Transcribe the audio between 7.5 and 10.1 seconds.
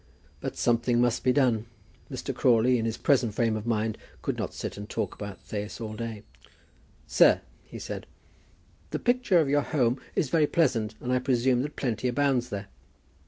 he said, "the picture of your home